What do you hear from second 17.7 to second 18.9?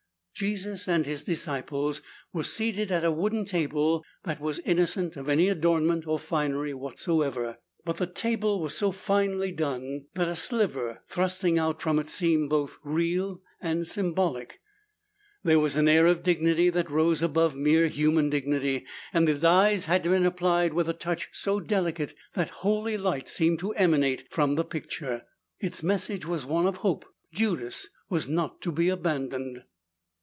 human dignity,